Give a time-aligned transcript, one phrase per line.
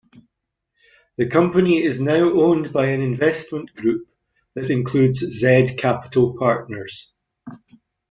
[1.17, 4.07] The company is now owned by an investment group
[4.55, 7.11] that includes Z Capital Partners.